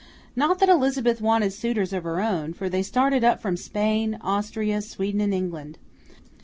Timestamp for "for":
2.53-2.69